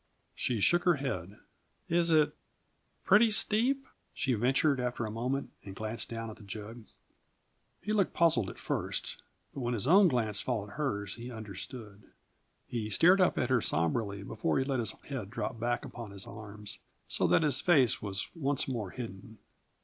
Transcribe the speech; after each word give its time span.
She 0.33 0.59
shook 0.59 0.83
her 0.85 0.95
head. 0.95 1.37
"Is 1.87 2.09
it 2.09 2.35
pretty 3.03 3.29
steep?" 3.29 3.85
she 4.15 4.33
ventured 4.33 4.79
after 4.79 5.05
a 5.05 5.11
moment, 5.11 5.51
and 5.63 5.75
glanced 5.75 6.09
down 6.09 6.31
at 6.31 6.37
the 6.37 6.43
jug. 6.43 6.85
He 7.83 7.93
looked 7.93 8.15
puzzled 8.15 8.49
at 8.49 8.57
first, 8.57 9.21
but 9.53 9.59
when 9.59 9.75
his 9.75 9.85
own 9.85 10.07
glance 10.07 10.41
followed 10.41 10.71
hers, 10.71 11.17
he 11.17 11.29
understood. 11.29 12.01
He 12.65 12.89
stared 12.89 13.21
up 13.21 13.37
at 13.37 13.51
her 13.51 13.61
somberly 13.61 14.23
before 14.23 14.57
he 14.57 14.65
let 14.65 14.79
his 14.79 14.93
head 15.05 15.29
drop 15.29 15.59
back 15.59 15.85
upon 15.85 16.09
his 16.09 16.25
arms, 16.25 16.79
so 17.07 17.27
that 17.27 17.43
his 17.43 17.61
face 17.61 18.01
was 18.01 18.27
once 18.33 18.67
more 18.67 18.89
hidden. 18.89 19.37